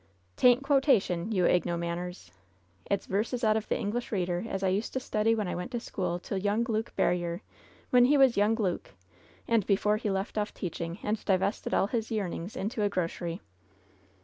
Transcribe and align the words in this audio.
"'Tain't 0.35 0.63
quotation, 0.63 1.31
you 1.31 1.43
ignomanners! 1.43 2.31
It's 2.89 3.05
verses 3.05 3.43
out 3.43 3.55
of 3.55 3.67
the 3.69 3.77
'English 3.77 4.09
Eeader' 4.11 4.47
as 4.49 4.63
I 4.63 4.69
used 4.69 4.93
to 4.93 4.99
study 4.99 5.35
when 5.35 5.47
I 5.47 5.53
went 5.53 5.69
to 5.73 5.79
school 5.79 6.17
to 6.21 6.41
young 6.41 6.63
Luke 6.63 6.95
Barriere, 6.95 7.43
when 7.91 8.05
he 8.05 8.17
was 8.17 8.35
young 8.35 8.55
Luke, 8.55 8.95
and 9.47 9.63
before 9.67 9.97
he 9.97 10.09
left 10.09 10.39
off 10.39 10.55
teaching 10.55 10.97
and 11.03 11.23
divested 11.23 11.75
all 11.75 11.85
his 11.85 12.09
yearnings 12.09 12.55
into 12.55 12.81
a 12.81 12.89
grocery." 12.89 13.41